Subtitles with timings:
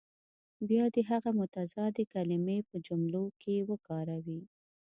[0.69, 4.41] بیا دې هغه متضادې کلمې په جملو کې وکاروي.